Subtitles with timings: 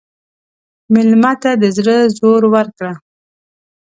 [0.93, 2.93] مېلمه ته د زړه زور ورکړه.